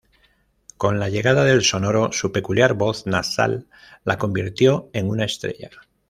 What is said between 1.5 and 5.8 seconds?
sonoro, su peculiar voz nasal la convirtió en una estrella.